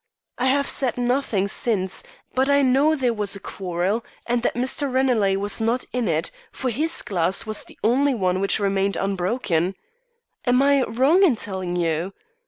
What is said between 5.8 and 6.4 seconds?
in it,